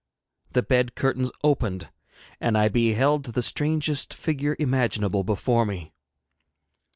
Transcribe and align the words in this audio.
The 0.53 0.63
bed 0.63 0.95
curtains 0.95 1.31
opened 1.43 1.91
and 2.39 2.57
I 2.57 2.69
beheld 2.69 3.25
the 3.25 3.43
strangest 3.43 4.15
figure 4.15 4.55
imaginable 4.57 5.23
before 5.23 5.63
me. 5.63 5.93